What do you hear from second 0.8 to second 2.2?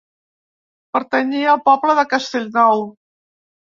Pertanyia al poble de